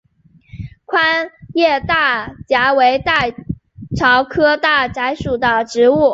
[0.85, 3.27] 宽叶大戟为大
[3.93, 6.09] 戟科大戟属的植物。